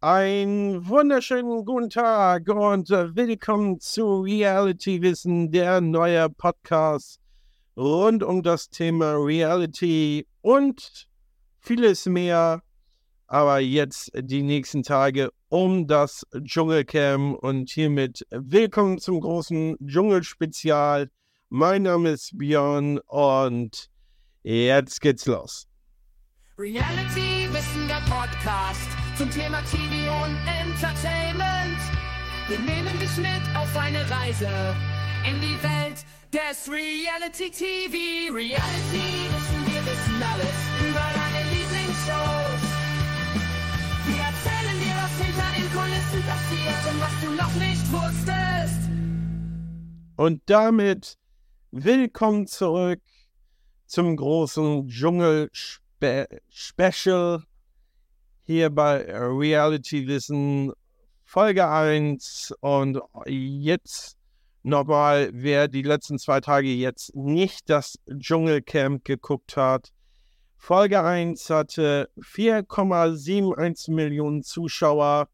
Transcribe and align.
Ein 0.00 0.86
wunderschönen 0.86 1.64
guten 1.64 1.90
Tag 1.90 2.48
und 2.48 2.88
willkommen 2.88 3.80
zu 3.80 4.20
Reality 4.20 5.02
Wissen, 5.02 5.50
der 5.50 5.80
neue 5.80 6.30
Podcast 6.30 7.18
rund 7.76 8.22
um 8.22 8.44
das 8.44 8.70
Thema 8.70 9.14
Reality 9.16 10.24
und 10.40 11.08
vieles 11.58 12.06
mehr. 12.06 12.62
Aber 13.26 13.58
jetzt 13.58 14.12
die 14.14 14.44
nächsten 14.44 14.84
Tage 14.84 15.30
um 15.48 15.88
das 15.88 16.24
Dschungelcamp 16.44 17.36
und 17.42 17.68
hiermit 17.68 18.24
willkommen 18.30 18.98
zum 18.98 19.20
großen 19.20 19.78
Dschungelspezial. 19.84 21.10
Mein 21.48 21.82
Name 21.82 22.10
ist 22.10 22.38
Björn 22.38 23.00
und 23.08 23.90
jetzt 24.44 25.00
geht's 25.00 25.26
los. 25.26 25.66
Reality 26.56 27.52
Wissen 27.52 27.88
der 27.88 28.00
Podcast 28.08 28.87
zum 29.18 29.30
Thema 29.30 29.60
TV 29.62 30.12
und 30.24 30.36
Entertainment. 30.46 31.78
Wir 32.46 32.58
nehmen 32.60 32.96
dich 33.00 33.16
mit 33.16 33.42
auf 33.56 33.76
eine 33.76 34.08
Reise 34.08 34.76
in 35.28 35.40
die 35.40 35.60
Welt 35.60 36.04
des 36.32 36.70
Reality 36.70 37.50
TV. 37.50 38.32
Reality 38.32 39.26
Wissen, 39.26 39.66
wir 39.66 39.84
wissen 39.84 40.22
alles 40.22 40.54
über 40.88 41.02
deine 41.18 41.42
Lieblingsshows. 41.50 42.62
Wir 44.06 44.22
erzählen 44.22 44.78
dir, 44.78 44.94
was 45.02 45.14
hinter 45.26 45.50
den 45.56 45.66
Kulissen 45.74 46.22
passiert 46.22 46.82
und 46.88 46.98
was 47.00 47.14
du 47.20 47.28
noch 47.34 47.54
nicht 47.56 47.90
wusstest. 47.90 48.82
Und 50.16 50.42
damit 50.46 51.18
willkommen 51.72 52.46
zurück 52.46 53.02
zum 53.86 54.14
großen 54.14 54.86
Dschungel-Special 54.86 57.47
hier 58.48 58.70
bei 58.70 59.04
Reality 59.14 60.06
Wissen 60.06 60.72
Folge 61.22 61.68
1 61.68 62.54
und 62.60 62.98
jetzt 63.26 64.16
nochmal, 64.62 65.28
wer 65.34 65.68
die 65.68 65.82
letzten 65.82 66.18
zwei 66.18 66.40
Tage 66.40 66.68
jetzt 66.68 67.14
nicht 67.14 67.68
das 67.68 67.98
Dschungelcamp 68.08 69.04
geguckt 69.04 69.58
hat. 69.58 69.92
Folge 70.56 71.04
1 71.04 71.50
hatte 71.50 72.08
4,71 72.16 73.92
Millionen 73.92 74.42
Zuschauer, 74.42 75.28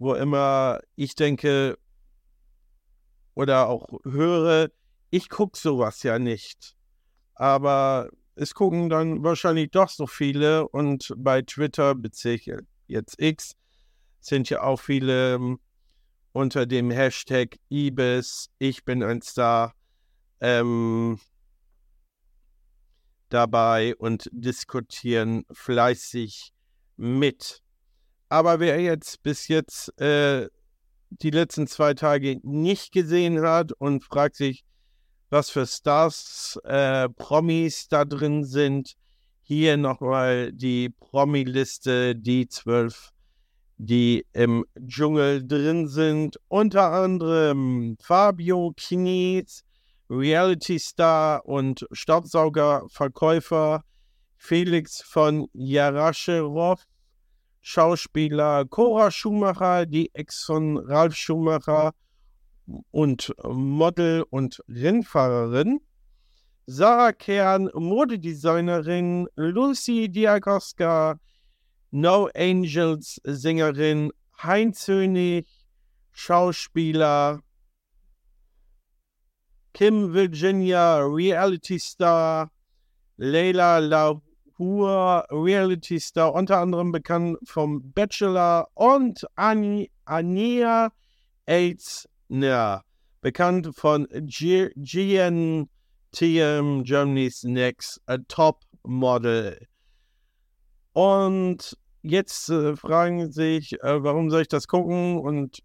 wo 0.00 0.14
immer 0.14 0.80
ich 0.96 1.14
denke 1.14 1.78
oder 3.34 3.68
auch 3.68 3.86
höre, 4.02 4.70
ich 5.10 5.28
gucke 5.28 5.56
sowas 5.56 6.02
ja 6.02 6.18
nicht. 6.18 6.74
Aber 7.36 8.10
es 8.40 8.54
gucken 8.54 8.88
dann 8.88 9.22
wahrscheinlich 9.22 9.70
doch 9.70 9.90
so 9.90 10.06
viele 10.06 10.66
und 10.66 11.12
bei 11.18 11.42
Twitter, 11.42 11.94
beziehungsweise 11.94 12.66
jetzt 12.86 13.20
X, 13.20 13.54
sind 14.20 14.48
ja 14.48 14.62
auch 14.62 14.80
viele 14.80 15.34
ähm, 15.34 15.60
unter 16.32 16.64
dem 16.64 16.90
Hashtag 16.90 17.58
Ibis, 17.70 18.48
ich 18.58 18.82
bin 18.84 19.02
ein 19.02 19.20
Star, 19.20 19.74
ähm, 20.40 21.20
dabei 23.28 23.94
und 23.96 24.30
diskutieren 24.32 25.44
fleißig 25.52 26.54
mit. 26.96 27.62
Aber 28.30 28.58
wer 28.58 28.80
jetzt 28.80 29.22
bis 29.22 29.48
jetzt 29.48 30.00
äh, 30.00 30.48
die 31.10 31.30
letzten 31.30 31.66
zwei 31.66 31.92
Tage 31.92 32.40
nicht 32.42 32.90
gesehen 32.92 33.42
hat 33.42 33.72
und 33.72 34.02
fragt 34.02 34.36
sich, 34.36 34.64
was 35.30 35.48
für 35.50 35.66
Stars, 35.66 36.58
äh, 36.64 37.08
Promis 37.08 37.88
da 37.88 38.04
drin 38.04 38.44
sind. 38.44 38.96
Hier 39.42 39.76
nochmal 39.76 40.52
die 40.52 40.90
Promi-Liste, 40.90 42.14
die 42.16 42.48
zwölf, 42.48 43.12
die 43.78 44.26
im 44.32 44.64
Dschungel 44.86 45.46
drin 45.46 45.88
sind. 45.88 46.38
Unter 46.48 46.92
anderem 46.92 47.96
Fabio 48.00 48.72
Knies, 48.76 49.64
Reality-Star 50.10 51.46
und 51.46 51.86
Staubsaugerverkäufer 51.92 53.84
Felix 54.36 55.00
von 55.02 55.48
Jarascherow, 55.52 56.82
Schauspieler 57.60 58.64
Cora 58.64 59.10
Schumacher, 59.10 59.86
die 59.86 60.10
Ex 60.14 60.44
von 60.44 60.78
Ralf 60.78 61.14
Schumacher 61.14 61.92
und 62.90 63.34
Model 63.44 64.24
und 64.30 64.62
Rennfahrerin. 64.68 65.80
Sarah 66.66 67.12
Kern, 67.12 67.70
Modedesignerin, 67.74 69.26
Lucy 69.34 70.08
Diakoska, 70.08 71.18
No 71.90 72.28
Angels 72.34 73.20
Sängerin, 73.24 74.12
Heinz 74.42 74.86
Hönig, 74.86 75.48
Schauspieler, 76.12 77.40
Kim 79.72 80.12
Virginia, 80.12 80.98
Reality 80.98 81.78
Star, 81.78 82.50
Leila 83.16 83.78
Lahur, 83.78 85.26
Reality 85.30 85.98
Star, 85.98 86.32
unter 86.34 86.58
anderem 86.58 86.92
bekannt 86.92 87.38
vom 87.44 87.92
Bachelor 87.92 88.68
und 88.74 89.26
Ani, 89.34 89.90
Ania 90.04 90.92
Aids 91.46 92.08
ja, 92.30 92.82
bekannt 93.20 93.70
von 93.74 94.06
GNTM 94.12 95.66
Germany's 96.12 97.42
Next 97.42 98.00
Top 98.28 98.62
Model. 98.84 99.66
Und 100.92 101.76
jetzt 102.02 102.48
äh, 102.48 102.76
fragen 102.76 103.32
sich, 103.32 103.82
äh, 103.82 104.02
warum 104.02 104.30
soll 104.30 104.42
ich 104.42 104.48
das 104.48 104.68
gucken 104.68 105.18
und 105.18 105.58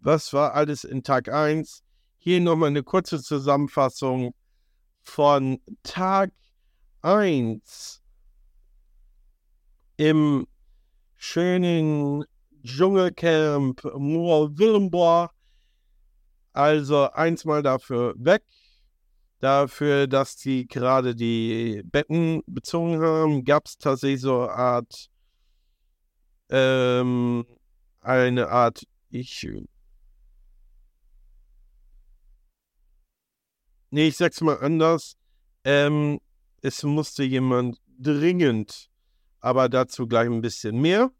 was 0.00 0.32
war 0.32 0.54
alles 0.54 0.84
in 0.84 1.02
Tag 1.02 1.28
1? 1.28 1.82
Hier 2.18 2.40
nochmal 2.40 2.68
eine 2.68 2.82
kurze 2.82 3.22
Zusammenfassung 3.22 4.34
von 5.02 5.60
Tag 5.82 6.30
1 7.00 8.02
im 9.96 10.46
schönen 11.16 12.24
Dschungelcamp 12.62 13.82
Moor-Willenbohr 13.96 15.30
also 16.52 17.10
eins 17.10 17.44
mal 17.44 17.62
dafür 17.62 18.14
weg. 18.16 18.42
Dafür, 19.40 20.06
dass 20.06 20.36
die 20.36 20.68
gerade 20.68 21.16
die 21.16 21.82
Betten 21.84 22.42
bezogen 22.46 23.00
haben, 23.02 23.44
gab 23.44 23.66
es 23.66 23.76
tatsächlich 23.76 24.20
so 24.20 24.42
eine 24.42 24.52
Art, 24.52 25.10
ähm, 26.48 27.44
eine 28.00 28.48
Art, 28.48 28.84
ich, 29.10 29.48
nee, 33.90 34.08
ich 34.08 34.16
sag's 34.16 34.40
mal 34.40 34.58
anders, 34.60 35.16
ähm, 35.64 36.20
es 36.60 36.84
musste 36.84 37.24
jemand 37.24 37.78
dringend, 37.98 38.88
aber 39.40 39.68
dazu 39.68 40.06
gleich 40.06 40.28
ein 40.28 40.40
bisschen 40.40 40.80
mehr. 40.80 41.10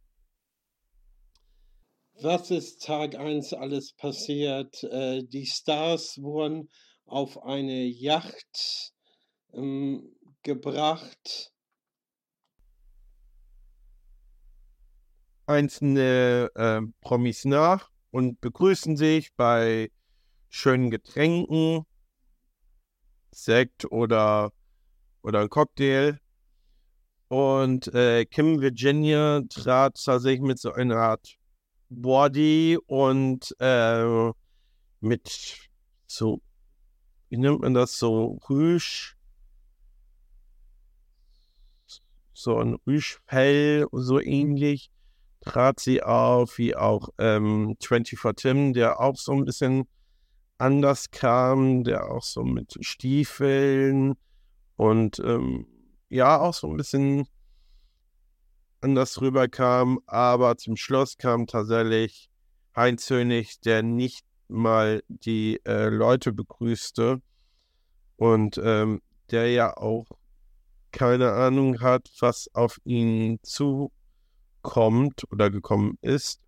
Was 2.23 2.53
ist 2.53 2.85
Tag 2.85 3.17
1 3.17 3.53
alles 3.53 3.95
passiert? 3.95 4.85
Äh, 4.85 5.25
die 5.25 5.45
Stars 5.45 6.23
wurden 6.23 6.69
auf 7.05 7.43
eine 7.43 7.83
Yacht 7.83 8.93
ähm, 9.53 10.15
gebracht. 10.45 11.53
Einzelne 15.47 16.49
äh, 16.55 16.81
Promis 17.01 17.45
nach 17.45 17.91
und 18.13 18.41
begrüßen 18.41 18.97
sich 18.97 19.35
bei 19.35 19.91
schönen 20.49 20.93
Getränken, 20.93 21.85
Sekt 23.33 23.91
oder, 23.91 24.53
oder 25.23 25.41
ein 25.41 25.51
Cocktail. 25.51 26.21
Und 27.27 27.93
äh, 27.93 28.27
Kim 28.27 28.61
Virginia 28.61 29.41
trat 29.49 30.01
tatsächlich 30.05 30.43
mit 30.43 30.61
so 30.61 30.73
einer 30.73 30.99
Art 30.99 31.42
Body 32.01 32.79
und 32.87 33.55
äh, 33.59 34.31
mit 35.01 35.69
so, 36.07 36.41
wie 37.29 37.39
nennt 37.39 37.61
man 37.61 37.75
das, 37.75 37.99
so 37.99 38.39
Rüsch, 38.49 39.17
so 42.33 42.59
ein 42.59 42.77
Rüschfell, 42.87 43.87
so 43.93 44.21
ähnlich, 44.21 44.91
trat 45.41 45.81
sie 45.81 46.03
auf, 46.03 46.59
wie 46.59 46.77
auch 46.77 47.09
ähm, 47.19 47.77
24 47.83 48.19
Tim, 48.37 48.73
der 48.73 49.01
auch 49.01 49.17
so 49.17 49.33
ein 49.33 49.45
bisschen 49.45 49.89
anders 50.59 51.11
kam, 51.11 51.85
der 51.85 52.11
auch 52.11 52.23
so 52.23 52.45
mit 52.45 52.77
Stiefeln 52.81 54.15
und 54.77 55.19
ähm, 55.21 55.67
ja, 56.09 56.41
auch 56.41 56.55
so 56.55 56.69
ein 56.69 56.77
bisschen 56.77 57.27
anders 58.83 59.21
rüberkam, 59.21 60.01
aber 60.07 60.57
zum 60.57 60.77
Schluss 60.77 61.17
kam 61.17 61.47
tatsächlich 61.47 62.29
Heinz 62.75 63.09
Hönig, 63.09 63.61
der 63.61 63.83
nicht 63.83 64.25
mal 64.49 65.03
die 65.09 65.61
äh, 65.65 65.89
Leute 65.89 66.33
begrüßte 66.33 67.21
und 68.17 68.61
ähm, 68.63 69.01
der 69.31 69.51
ja 69.51 69.77
auch 69.77 70.07
keine 70.91 71.33
Ahnung 71.33 71.81
hat, 71.81 72.11
was 72.21 72.51
auf 72.55 72.79
ihn 72.85 73.39
zukommt 73.43 75.25
oder 75.31 75.51
gekommen 75.51 75.99
ist. 76.03 76.41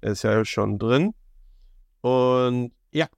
Er 0.00 0.12
ist 0.12 0.22
ja 0.22 0.44
schon 0.44 0.78
drin. 0.78 1.14
Und 2.00 2.72
ja. 2.90 3.08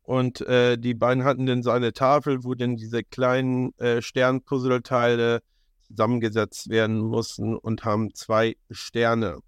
Und 0.03 0.41
äh, 0.41 0.77
die 0.77 0.93
beiden 0.93 1.23
hatten 1.23 1.45
dann 1.45 1.63
so 1.63 1.71
eine 1.71 1.93
Tafel, 1.93 2.43
wo 2.43 2.53
dann 2.53 2.75
diese 2.75 3.03
kleinen 3.03 3.77
äh, 3.79 4.01
Sternpuzzleteile 4.01 5.41
zusammengesetzt 5.87 6.69
werden 6.69 6.99
mussten 6.99 7.55
und 7.55 7.85
haben 7.85 8.13
zwei 8.13 8.55
Sterne. 8.69 9.39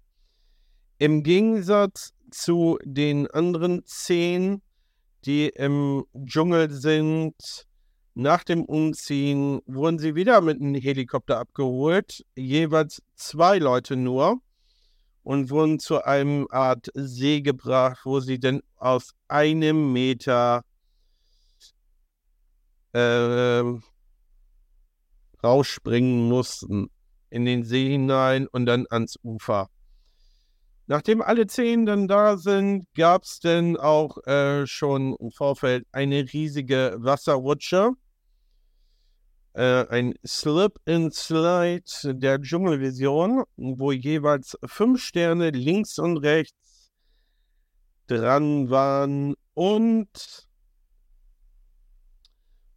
Im 0.98 1.22
Gegensatz 1.22 2.14
zu 2.30 2.78
den 2.84 3.30
anderen 3.30 3.84
zehn, 3.84 4.62
die 5.26 5.48
im 5.48 6.04
Dschungel 6.24 6.70
sind, 6.70 7.34
nach 8.14 8.44
dem 8.44 8.64
Umziehen 8.64 9.60
wurden 9.66 9.98
sie 9.98 10.14
wieder 10.14 10.40
mit 10.40 10.58
einem 10.58 10.74
Helikopter 10.74 11.38
abgeholt, 11.38 12.24
jeweils 12.34 13.02
zwei 13.14 13.58
Leute 13.58 13.94
nur, 13.94 14.40
und 15.26 15.50
wurden 15.50 15.80
zu 15.80 16.04
einem 16.04 16.46
Art 16.50 16.86
See 16.94 17.40
gebracht, 17.40 18.02
wo 18.04 18.20
sie 18.20 18.38
dann 18.38 18.60
aus 18.76 19.10
einem 19.26 19.92
Meter 19.92 20.62
äh, 22.92 23.64
rausspringen 25.42 26.28
mussten 26.28 26.90
in 27.28 27.44
den 27.44 27.64
See 27.64 27.88
hinein 27.90 28.46
und 28.46 28.66
dann 28.66 28.86
ans 28.88 29.16
Ufer. 29.24 29.68
Nachdem 30.86 31.20
alle 31.20 31.48
zehn 31.48 31.86
dann 31.86 32.06
da 32.06 32.36
sind, 32.36 32.86
gab 32.94 33.24
es 33.24 33.40
dann 33.40 33.76
auch 33.76 34.24
äh, 34.28 34.64
schon 34.68 35.16
im 35.16 35.32
Vorfeld 35.32 35.88
eine 35.90 36.32
riesige 36.32 36.98
Wasserrutsche 37.00 37.90
äh, 39.56 39.86
ein 39.88 40.14
Slip 40.24 40.78
and 40.86 41.14
Slide 41.14 41.82
der 42.04 42.40
Dschungelvision, 42.40 43.44
wo 43.56 43.90
jeweils 43.90 44.56
fünf 44.66 45.02
Sterne 45.02 45.50
links 45.50 45.98
und 45.98 46.18
rechts 46.18 46.92
dran 48.06 48.68
waren 48.68 49.34
und 49.54 50.46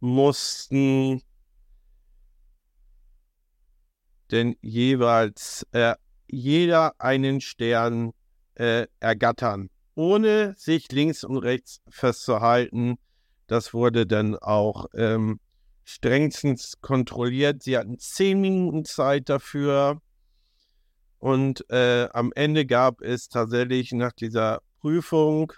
mussten 0.00 1.22
denn 4.30 4.56
jeweils 4.62 5.66
äh, 5.72 5.94
jeder 6.28 6.94
einen 6.98 7.42
Stern 7.42 8.12
äh, 8.54 8.86
ergattern, 9.00 9.68
ohne 9.94 10.54
sich 10.56 10.90
links 10.92 11.24
und 11.24 11.36
rechts 11.36 11.82
festzuhalten. 11.90 12.96
Das 13.48 13.74
wurde 13.74 14.06
dann 14.06 14.36
auch 14.36 14.86
ähm, 14.94 15.40
strengstens 15.90 16.80
kontrolliert. 16.80 17.62
Sie 17.62 17.76
hatten 17.76 17.98
zehn 17.98 18.40
Minuten 18.40 18.84
Zeit 18.84 19.28
dafür. 19.28 20.00
Und 21.18 21.68
äh, 21.68 22.08
am 22.12 22.32
Ende 22.34 22.64
gab 22.64 23.02
es 23.02 23.28
tatsächlich 23.28 23.92
nach 23.92 24.12
dieser 24.12 24.62
Prüfung 24.80 25.52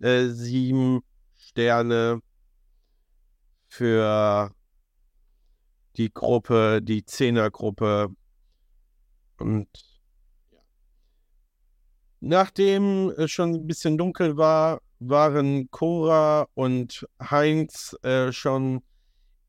äh, 0.00 0.26
sieben 0.26 1.00
Sterne 1.34 2.20
für 3.66 4.54
die 5.96 6.12
Gruppe, 6.12 6.80
die 6.82 7.04
Zehnergruppe. 7.04 8.08
Und 9.38 9.68
nachdem 12.20 13.10
es 13.16 13.30
schon 13.30 13.54
ein 13.54 13.66
bisschen 13.66 13.96
dunkel 13.96 14.36
war, 14.36 14.80
waren 15.00 15.70
Cora 15.70 16.46
und 16.54 17.06
Heinz 17.20 17.96
äh, 18.02 18.30
schon 18.30 18.82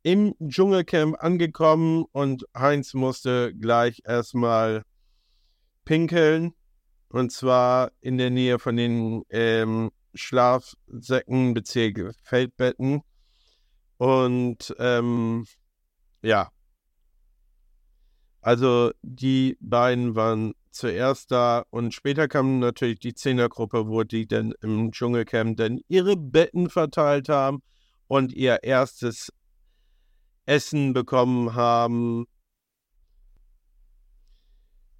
im 0.05 0.35
Dschungelcamp 0.39 1.15
angekommen 1.19 2.05
und 2.11 2.45
Heinz 2.55 2.93
musste 2.93 3.55
gleich 3.55 4.03
erstmal 4.05 4.83
pinkeln. 5.83 6.53
Und 7.09 7.31
zwar 7.31 7.91
in 8.01 8.19
der 8.19 8.29
Nähe 8.29 8.59
von 8.59 8.77
den 8.77 9.23
ähm, 9.31 9.89
Schlafsäcken 10.13 11.55
bzw. 11.55 12.11
Feldbetten. 12.21 13.01
Und 13.97 14.75
ähm, 14.77 15.47
ja, 16.21 16.51
also 18.41 18.91
die 19.01 19.57
beiden 19.59 20.13
waren 20.13 20.53
zuerst 20.69 21.31
da 21.31 21.65
und 21.71 21.95
später 21.95 22.27
kam 22.27 22.59
natürlich 22.59 22.99
die 22.99 23.15
Zehnergruppe, 23.15 23.87
wo 23.87 24.03
die 24.03 24.27
dann 24.27 24.53
im 24.61 24.91
Dschungelcamp 24.91 25.57
dann 25.57 25.79
ihre 25.87 26.15
Betten 26.15 26.69
verteilt 26.69 27.27
haben 27.27 27.63
und 28.07 28.33
ihr 28.33 28.61
erstes 28.61 29.31
Essen 30.45 30.93
bekommen 30.93 31.55
haben. 31.55 32.25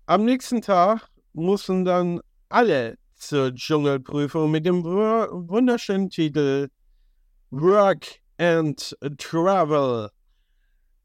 Am 0.07 0.25
nächsten 0.25 0.61
Tag 0.61 1.09
mussten 1.33 1.85
dann 1.85 2.21
alle 2.49 2.97
zur 3.15 3.53
Dschungelprüfung 3.53 4.51
mit 4.51 4.65
dem 4.65 4.83
wunderschönen 4.83 6.09
Titel 6.09 6.69
Work 7.49 8.19
and 8.37 8.95
Travel, 9.17 10.09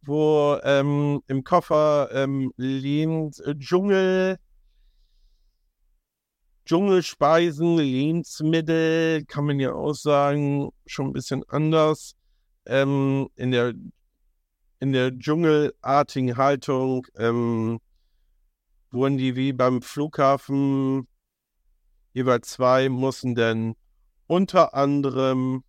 wo 0.03 0.59
ähm, 0.65 1.23
im 1.29 1.45
Koffer 1.45 2.11
ähm, 2.13 2.53
liegt 2.57 3.43
Dschungel, 3.59 4.39
Dschungelspeisen, 6.67 7.79
Lebensmittel, 7.79 9.25
kann 9.25 9.47
man 9.47 9.61
ja 9.61 9.73
auch 9.73 9.95
sagen, 9.95 10.71
schon 10.87 11.07
ein 11.07 11.13
bisschen 11.13 11.43
anders. 11.49 12.15
Ähm, 12.67 13.29
in 13.37 13.51
der 13.51 13.75
in 14.81 14.93
der 14.93 15.17
dschungelartigen 15.17 16.37
Haltung 16.37 17.07
ähm, 17.17 17.81
wurden 18.91 19.19
die 19.19 19.37
wie 19.37 19.53
beim 19.53 19.83
Flughafen 19.83 21.07
jeweils 22.13 22.49
zwei 22.49 22.89
mussten 22.89 23.35
dann 23.35 23.75
unter 24.27 24.75
anderem 24.75 25.63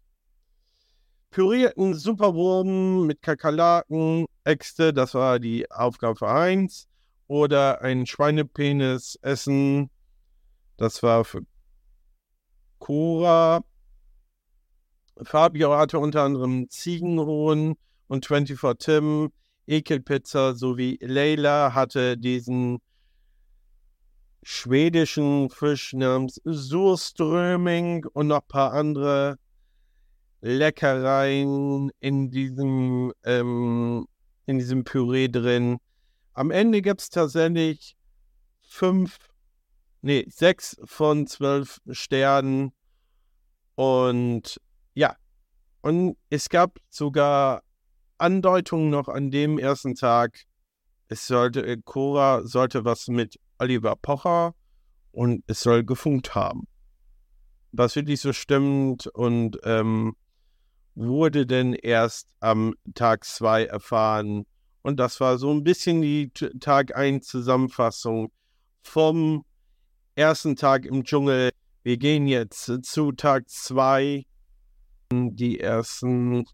pürierten 1.29 1.93
Superwurm 1.93 3.05
mit 3.07 3.21
Kakerlaken, 3.21 4.25
Äxte, 4.43 4.93
das 4.93 5.13
war 5.13 5.39
die 5.39 5.69
Aufgabe 5.71 6.17
für 6.17 6.29
eins, 6.29 6.87
oder 7.27 7.81
ein 7.81 8.05
Schweinepenis 8.05 9.17
essen, 9.21 9.89
das 10.77 11.01
war 11.03 11.23
für 11.23 11.41
Cora. 12.79 13.61
Fabio 15.23 15.75
hatte 15.77 15.99
unter 15.99 16.23
anderem 16.23 16.69
Ziegenhohn, 16.69 17.75
und 18.11 18.25
24 18.25 18.77
Tim, 18.77 19.31
Ekelpizza 19.67 20.53
sowie 20.53 20.99
Leila 21.01 21.73
hatte 21.73 22.17
diesen 22.17 22.79
schwedischen 24.43 25.49
Fisch 25.49 25.93
namens 25.93 26.41
Surströmming 26.43 28.05
und 28.11 28.27
noch 28.27 28.41
ein 28.41 28.47
paar 28.49 28.73
andere 28.73 29.37
Leckereien 30.41 31.89
in 32.01 32.29
diesem, 32.29 33.13
ähm, 33.23 34.05
in 34.45 34.59
diesem 34.59 34.83
Püree 34.83 35.29
drin. 35.29 35.77
Am 36.33 36.51
Ende 36.51 36.81
gibt 36.81 36.99
es 36.99 37.09
tatsächlich 37.11 37.95
fünf, 38.61 39.19
nee, 40.01 40.25
sechs 40.27 40.75
von 40.83 41.27
zwölf 41.27 41.79
Sternen. 41.89 42.73
Und 43.75 44.59
ja, 44.95 45.15
und 45.81 46.17
es 46.29 46.49
gab 46.49 46.77
sogar 46.89 47.63
Andeutungen 48.21 48.89
noch 48.89 49.07
an 49.07 49.31
dem 49.31 49.57
ersten 49.57 49.95
Tag, 49.95 50.45
es 51.07 51.27
sollte, 51.27 51.65
äh, 51.65 51.77
Cora 51.83 52.43
sollte 52.45 52.85
was 52.85 53.07
mit 53.07 53.39
Oliver 53.59 53.95
Pocher 53.95 54.55
und 55.11 55.43
es 55.47 55.61
soll 55.61 55.83
gefunkt 55.83 56.35
haben. 56.35 56.67
Was 57.71 57.95
wirklich 57.95 58.21
so 58.21 58.31
stimmt 58.33 59.07
und 59.07 59.59
ähm, 59.63 60.15
wurde 60.95 61.45
denn 61.45 61.73
erst 61.73 62.29
am 62.39 62.75
Tag 62.95 63.25
2 63.25 63.65
erfahren. 63.65 64.45
Und 64.81 64.99
das 64.99 65.19
war 65.19 65.37
so 65.37 65.51
ein 65.51 65.63
bisschen 65.63 66.01
die 66.01 66.31
Tag 66.59 66.95
1 66.95 67.25
Zusammenfassung 67.27 68.31
vom 68.83 69.45
ersten 70.15 70.55
Tag 70.55 70.85
im 70.85 71.03
Dschungel. 71.03 71.51
Wir 71.83 71.97
gehen 71.97 72.27
jetzt 72.27 72.71
zu 72.83 73.11
Tag 73.11 73.49
2. 73.49 74.25
Die 75.11 75.59
ersten 75.59 76.45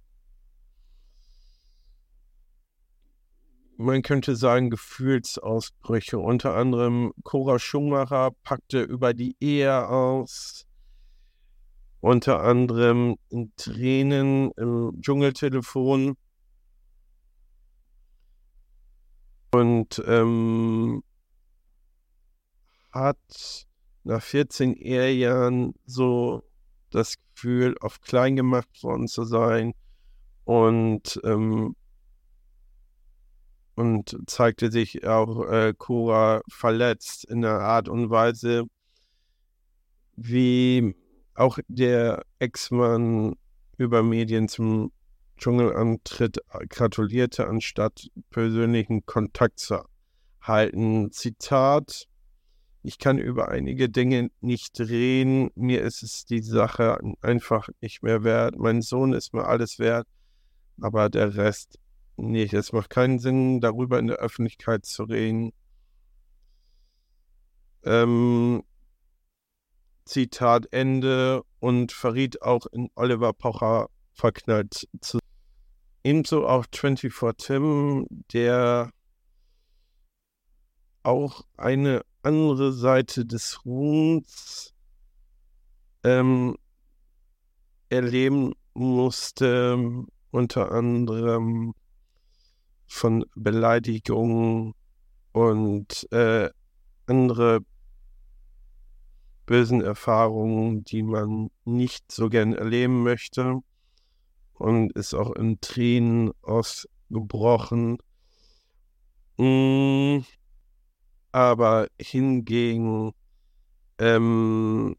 man 3.77 4.01
könnte 4.01 4.35
sagen, 4.35 4.69
Gefühlsausbrüche. 4.69 6.17
Unter 6.17 6.55
anderem 6.55 7.13
Cora 7.23 7.59
Schumacher 7.59 8.31
packte 8.43 8.81
über 8.81 9.13
die 9.13 9.35
Ehe 9.39 9.87
aus. 9.87 10.65
Unter 12.01 12.41
anderem 12.41 13.17
in 13.29 13.51
Tränen 13.55 14.51
im 14.57 14.99
Dschungeltelefon. 15.01 16.17
Und 19.51 20.03
ähm, 20.05 21.03
hat 22.91 23.67
nach 24.03 24.21
14 24.21 24.73
Ehejahren 24.73 25.73
so 25.85 26.43
das 26.89 27.15
Gefühl, 27.33 27.75
auf 27.79 28.01
klein 28.01 28.35
gemacht 28.35 28.83
worden 28.83 29.07
zu 29.07 29.23
sein. 29.23 29.73
Und 30.45 31.19
ähm, 31.23 31.75
und 33.77 34.17
zeigte 34.25 34.71
sich 34.71 35.05
auch 35.05 35.47
äh, 35.47 35.71
Cora 35.77 36.41
verletzt 36.49 37.25
in 37.25 37.41
der 37.43 37.59
Art 37.59 37.87
und 37.87 38.09
Weise, 38.09 38.63
wie 40.15 40.95
auch 41.35 41.59
der 41.67 42.23
Ex-Mann 42.39 43.35
über 43.77 44.01
Medien 44.01 44.47
zum 44.47 44.91
Dschungelantritt 45.37 46.39
gratulierte, 46.69 47.47
anstatt 47.47 48.09
persönlichen 48.31 49.05
Kontakt 49.05 49.59
zu 49.59 49.83
halten. 50.41 51.11
Zitat, 51.11 52.07
ich 52.81 52.97
kann 52.97 53.19
über 53.19 53.49
einige 53.49 53.89
Dinge 53.89 54.31
nicht 54.41 54.79
reden, 54.79 55.51
mir 55.53 55.83
ist 55.83 56.01
es 56.01 56.25
die 56.25 56.41
Sache 56.41 56.97
einfach 57.21 57.69
nicht 57.79 58.01
mehr 58.01 58.23
wert, 58.23 58.57
mein 58.57 58.81
Sohn 58.81 59.13
ist 59.13 59.35
mir 59.35 59.45
alles 59.45 59.77
wert, 59.77 60.07
aber 60.81 61.11
der 61.11 61.35
Rest 61.35 61.77
Nee, 62.17 62.49
es 62.51 62.73
macht 62.73 62.89
keinen 62.89 63.19
Sinn, 63.19 63.61
darüber 63.61 63.99
in 63.99 64.07
der 64.07 64.17
Öffentlichkeit 64.17 64.85
zu 64.85 65.03
reden. 65.03 65.53
Ähm, 67.83 68.63
Zitat 70.05 70.67
Ende 70.71 71.43
und 71.59 71.91
verriet 71.91 72.41
auch 72.41 72.65
in 72.65 72.89
Oliver 72.95 73.33
Pocher 73.33 73.89
verknallt 74.13 74.87
zu. 74.99 75.19
Ebenso 76.03 76.47
auch 76.47 76.65
24 76.73 77.13
Tim, 77.37 78.07
der 78.33 78.91
auch 81.03 81.43
eine 81.55 82.03
andere 82.23 82.73
Seite 82.73 83.27
des 83.27 83.63
Ruhms 83.63 84.73
ähm, 86.03 86.57
erleben 87.89 88.53
musste, 88.73 90.05
unter 90.31 90.71
anderem 90.71 91.73
von 92.87 93.25
Beleidigungen 93.35 94.73
und 95.31 96.11
äh, 96.11 96.49
andere 97.05 97.59
bösen 99.45 99.81
Erfahrungen, 99.81 100.83
die 100.83 101.03
man 101.03 101.49
nicht 101.63 102.11
so 102.11 102.29
gern 102.29 102.53
erleben 102.53 103.03
möchte 103.03 103.61
und 104.53 104.91
ist 104.93 105.13
auch 105.13 105.31
in 105.35 105.59
Tränen 105.61 106.31
ausgebrochen. 106.41 107.97
Mm, 109.37 110.19
aber 111.31 111.87
hingegen 111.99 113.13
ähm, 113.99 114.95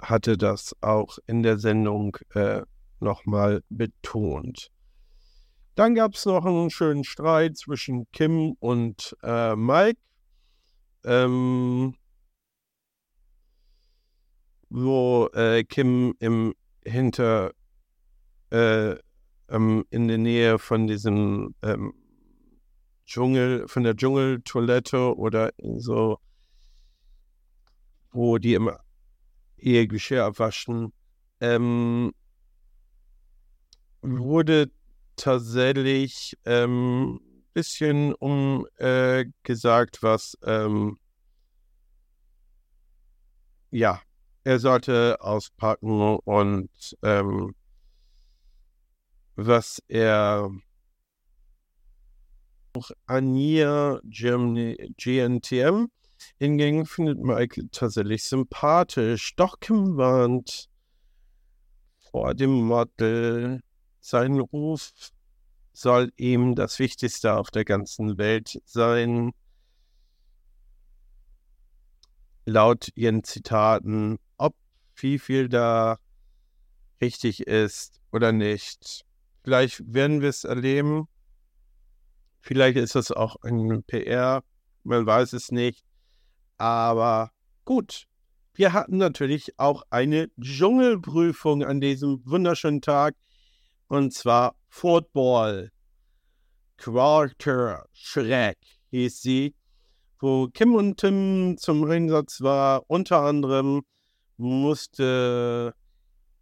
hatte 0.00 0.36
das 0.36 0.74
auch 0.80 1.18
in 1.26 1.42
der 1.42 1.58
Sendung 1.58 2.16
äh, 2.34 2.62
nochmal 3.00 3.62
betont. 3.68 4.70
Dann 5.74 5.94
gab 5.94 6.14
es 6.14 6.24
noch 6.24 6.44
einen 6.44 6.70
schönen 6.70 7.04
Streit 7.04 7.56
zwischen 7.56 8.10
Kim 8.12 8.52
und 8.60 9.16
äh, 9.22 9.56
Mike. 9.56 10.00
Ähm, 11.04 11.96
wo 14.70 15.28
äh, 15.34 15.64
Kim 15.64 16.14
im 16.18 16.54
Hinter 16.84 17.52
äh, 18.50 18.96
ähm, 19.48 19.84
in 19.90 20.08
der 20.08 20.18
Nähe 20.18 20.58
von 20.58 20.86
diesem 20.86 21.54
ähm, 21.62 21.94
Dschungel, 23.06 23.68
von 23.68 23.84
der 23.84 23.96
Dschungeltoilette 23.96 25.16
oder 25.16 25.52
so, 25.76 26.18
wo 28.10 28.38
die 28.38 28.54
im 28.54 28.70
Ehegeschirr 29.58 30.24
abwaschen, 30.24 30.92
ähm, 31.40 32.12
wurde 34.02 34.70
tatsächlich 35.16 36.36
ein 36.44 36.52
ähm, 36.52 37.20
bisschen 37.52 38.14
um 38.14 38.66
äh, 38.76 39.26
was 40.02 40.36
ähm, 40.44 40.98
ja, 43.70 44.00
er 44.44 44.58
sollte 44.60 45.16
auspacken 45.20 46.18
und 46.24 46.96
ähm, 47.02 47.54
was 49.36 49.82
er 49.88 50.50
auch 52.76 52.90
Ania 53.06 54.00
GNTM 54.04 55.86
hingegen 56.38 56.86
findet 56.86 57.18
Michael 57.18 57.68
tatsächlich 57.72 58.24
sympathisch. 58.24 59.34
Doch 59.36 59.58
Kim 59.60 59.96
vor 62.10 62.34
dem 62.34 62.52
Model 62.52 63.60
sein 64.04 64.38
Ruf 64.38 64.92
soll 65.72 66.12
ihm 66.18 66.54
das 66.54 66.78
Wichtigste 66.78 67.34
auf 67.34 67.50
der 67.50 67.64
ganzen 67.64 68.18
Welt 68.18 68.60
sein. 68.66 69.32
Laut 72.44 72.90
ihren 72.94 73.24
Zitaten, 73.24 74.18
ob 74.36 74.54
wie 74.96 75.18
viel 75.18 75.48
da 75.48 75.98
richtig 77.00 77.46
ist 77.46 78.02
oder 78.12 78.32
nicht. 78.32 79.06
Vielleicht 79.42 79.82
werden 79.86 80.20
wir 80.20 80.28
es 80.28 80.44
erleben. 80.44 81.08
Vielleicht 82.42 82.76
ist 82.76 82.94
es 82.94 83.10
auch 83.10 83.36
ein 83.42 83.82
PR, 83.84 84.44
man 84.82 85.06
weiß 85.06 85.32
es 85.32 85.50
nicht. 85.50 85.82
Aber 86.58 87.32
gut, 87.64 88.04
wir 88.52 88.74
hatten 88.74 88.98
natürlich 88.98 89.58
auch 89.58 89.82
eine 89.88 90.28
Dschungelprüfung 90.38 91.64
an 91.64 91.80
diesem 91.80 92.20
wunderschönen 92.26 92.82
Tag. 92.82 93.16
Und 93.88 94.12
zwar 94.12 94.54
Football. 94.68 95.70
Quarter 96.76 97.86
Schreck 97.92 98.58
hieß 98.90 99.22
sie, 99.22 99.54
wo 100.20 100.48
Kim 100.48 100.74
und 100.74 100.98
Tim 100.98 101.56
zum 101.58 101.84
Einsatz 101.90 102.40
war. 102.40 102.82
Unter 102.88 103.20
anderem 103.20 103.82
musste 104.36 105.74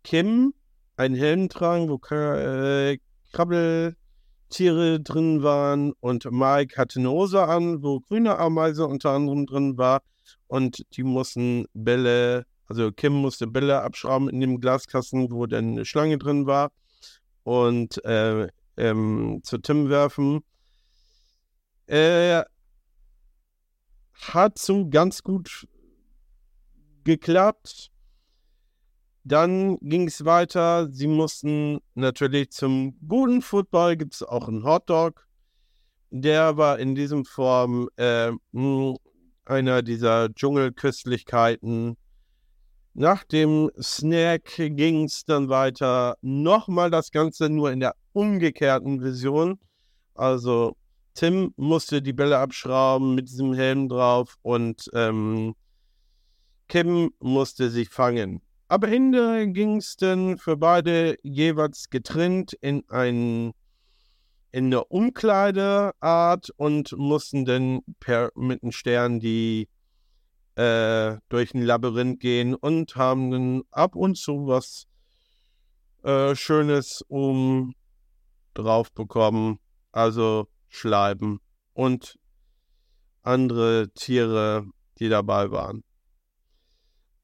Kim 0.03 0.55
einen 0.97 1.15
Helm 1.15 1.49
tragen, 1.49 1.89
wo 1.89 2.01
äh, 2.15 2.99
Krabbeltiere 3.33 5.01
drin 5.01 5.43
waren 5.43 5.93
und 6.01 6.31
Mike 6.31 6.77
hatte 6.77 7.01
eine 7.01 7.11
Hose 7.11 7.43
an, 7.43 7.83
wo 7.83 8.01
grüne 8.01 8.39
Ameise 8.39 8.87
unter 8.87 9.11
anderem 9.11 9.47
drin 9.47 9.79
war 9.79 10.03
und 10.47 10.85
die 10.97 11.03
mussten 11.03 11.67
Bälle, 11.75 12.47
also 12.67 12.93
Kim 12.93 13.15
musste 13.15 13.47
Bälle 13.47 13.83
abschrauben 13.83 14.29
in 14.29 14.41
dem 14.41 14.61
Glaskasten, 14.61 15.31
wo 15.31 15.47
dann 15.47 15.73
eine 15.73 15.85
Schlange 15.85 16.19
drin 16.19 16.47
war 16.47 16.71
und 17.45 18.05
äh, 18.05 18.49
ähm, 18.77 19.41
zu 19.43 19.59
Tim 19.59 19.89
werfen. 19.89 20.43
Äh, 21.87 22.43
hat 24.15 24.59
so 24.59 24.89
ganz 24.89 25.23
gut 25.23 25.67
geklappt. 27.05 27.91
Dann 29.25 29.79
ging 29.81 30.09
es 30.09 30.25
weiter. 30.25 30.89
Sie 30.91 31.07
mussten 31.07 31.81
natürlich 31.95 32.51
zum 32.51 32.99
guten 33.07 33.43
Football, 33.43 33.97
gibt 33.97 34.15
es 34.15 34.23
auch 34.23 34.49
einen 34.49 34.65
Hotdog. 34.65 35.27
Der 36.11 36.57
war 36.57 36.79
in 36.79 36.95
diesem 36.95 37.25
Form 37.25 37.89
äh, 37.97 38.33
einer 39.45 39.83
dieser 39.83 40.33
Dschungelköstlichkeiten. 40.35 41.97
Nach 42.95 43.25
dem 43.25 43.71
Snack 43.81 44.55
ging 44.57 45.05
es 45.05 45.25
dann 45.25 45.49
weiter. 45.49 46.17
Nochmal 46.21 46.91
das 46.91 47.11
Ganze 47.11 47.49
nur 47.49 47.73
in 47.73 47.81
der 47.81 47.95
umgekehrten 48.13 49.03
Vision. 49.03 49.59
Also 50.15 50.77
Tim 51.15 51.55
musste 51.57 52.03
die 52.03 52.13
Bälle 52.13 52.39
abschrauben 52.39 53.15
mit 53.15 53.29
diesem 53.29 53.55
Helm 53.55 53.89
drauf 53.89 54.37
und 54.43 54.91
ähm, 54.93 55.55
Kim 56.69 57.13
musste 57.21 57.71
sich 57.71 57.89
fangen. 57.89 58.43
Am 58.69 58.83
Ende 58.83 59.49
ging 59.49 59.77
es 59.77 59.97
dann 59.97 60.39
für 60.39 60.57
beide 60.57 61.17
jeweils 61.23 61.91
getrennt 61.91 62.55
in 62.55 62.83
ein 62.89 63.53
in 64.53 64.67
eine 64.67 64.85
Umkleideart 64.85 66.51
und 66.57 66.93
mussten 66.99 67.47
dann 67.47 67.81
per, 68.01 68.31
mit 68.35 68.63
einem 68.63 68.73
Stern 68.73 69.19
die 69.19 69.69
äh, 70.57 71.17
durch 71.29 71.55
ein 71.55 71.63
Labyrinth 71.63 72.21
gehen 72.21 72.55
und 72.55 72.97
haben 72.97 73.31
dann 73.31 73.63
ab 73.71 73.97
und 73.97 74.17
zu 74.17 74.47
was 74.47 74.87
äh, 76.03 76.35
Schönes 76.35 77.03
um 77.09 77.75
drauf 78.55 78.93
bekommen. 78.93 79.59
Also 79.93 80.49
Schleiben 80.69 81.41
und 81.75 82.19
andere 83.23 83.91
Tiere, 83.95 84.67
die 84.99 85.09
dabei 85.09 85.51
waren. 85.51 85.85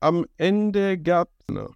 Am 0.00 0.26
Ende 0.36 0.98
gab 0.98 1.28
es 1.28 1.48
eine. 1.48 1.70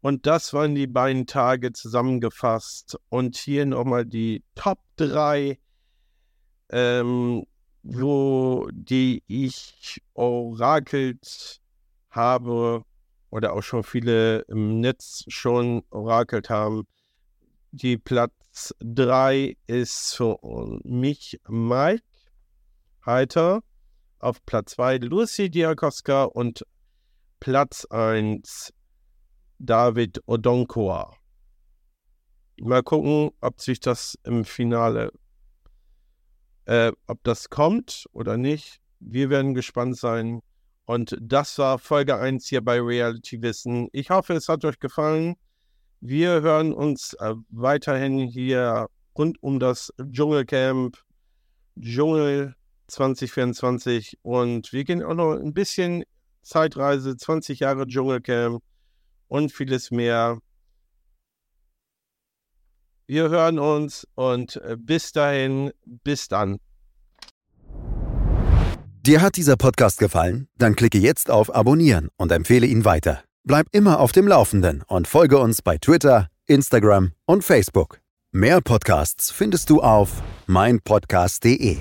Und 0.00 0.26
das 0.26 0.52
waren 0.52 0.74
die 0.74 0.86
beiden 0.86 1.26
Tage 1.26 1.72
zusammengefasst. 1.72 2.98
Und 3.08 3.36
hier 3.36 3.66
nochmal 3.66 4.04
die 4.04 4.44
Top 4.54 4.80
3, 4.96 5.58
ähm, 6.70 7.44
wo 7.82 8.68
die 8.72 9.22
ich 9.26 10.02
orakelt 10.14 11.60
habe 12.10 12.82
oder 13.30 13.52
auch 13.52 13.62
schon 13.62 13.82
viele 13.82 14.40
im 14.48 14.80
Netz 14.80 15.24
schon 15.28 15.82
orakelt 15.90 16.50
haben. 16.50 16.86
Die 17.70 17.98
Platz 17.98 18.74
3 18.80 19.56
ist 19.66 20.14
für 20.16 20.38
mich 20.84 21.40
Mike 21.48 22.02
Heiter. 23.04 23.62
Auf 24.20 24.44
Platz 24.44 24.72
2 24.72 24.96
Lucy 24.98 25.48
Diakowska 25.48 26.24
und 26.24 26.66
Platz 27.38 27.84
1 27.84 28.72
David 29.58 30.20
Odonkor. 30.26 31.16
Mal 32.60 32.82
gucken, 32.82 33.30
ob 33.40 33.60
sich 33.60 33.78
das 33.78 34.18
im 34.24 34.44
Finale, 34.44 35.12
äh, 36.68 36.92
ob 37.06 37.24
das 37.24 37.48
kommt 37.48 38.06
oder 38.12 38.36
nicht. 38.36 38.80
Wir 39.00 39.30
werden 39.30 39.54
gespannt 39.54 39.96
sein. 39.96 40.40
Und 40.84 41.16
das 41.20 41.56
war 41.58 41.78
Folge 41.78 42.16
1 42.16 42.46
hier 42.46 42.60
bei 42.62 42.78
Reality 42.80 43.40
Wissen. 43.40 43.88
Ich 43.92 44.10
hoffe, 44.10 44.34
es 44.34 44.48
hat 44.48 44.64
euch 44.64 44.78
gefallen. 44.78 45.34
Wir 46.00 46.42
hören 46.42 46.74
uns 46.74 47.14
äh, 47.14 47.34
weiterhin 47.48 48.18
hier 48.18 48.86
rund 49.16 49.42
um 49.42 49.58
das 49.58 49.92
Dschungelcamp, 50.10 50.98
Dschungel 51.80 52.54
2024. 52.88 54.18
Und 54.22 54.70
wir 54.72 54.84
gehen 54.84 55.02
auch 55.02 55.14
noch 55.14 55.32
ein 55.36 55.54
bisschen 55.54 56.04
Zeitreise, 56.42 57.16
20 57.16 57.60
Jahre 57.60 57.86
Dschungelcamp 57.86 58.62
und 59.28 59.52
vieles 59.52 59.90
mehr. 59.90 60.38
Wir 63.08 63.30
hören 63.30 63.58
uns 63.58 64.06
und 64.14 64.56
äh, 64.56 64.76
bis 64.78 65.12
dahin, 65.12 65.72
bis 65.86 66.28
dann. 66.28 66.58
Dir 69.00 69.22
hat 69.22 69.36
dieser 69.36 69.56
Podcast 69.56 69.98
gefallen? 69.98 70.48
Dann 70.58 70.76
klicke 70.76 70.98
jetzt 70.98 71.30
auf 71.30 71.54
Abonnieren 71.54 72.10
und 72.18 72.30
empfehle 72.30 72.66
ihn 72.66 72.84
weiter. 72.84 73.22
Bleib 73.44 73.68
immer 73.72 74.00
auf 74.00 74.12
dem 74.12 74.28
Laufenden 74.28 74.82
und 74.86 75.08
folge 75.08 75.38
uns 75.38 75.62
bei 75.62 75.78
Twitter, 75.78 76.28
Instagram 76.44 77.12
und 77.24 77.44
Facebook. 77.44 78.00
Mehr 78.30 78.60
Podcasts 78.60 79.30
findest 79.30 79.70
du 79.70 79.80
auf 79.80 80.22
meinpodcast.de. 80.46 81.78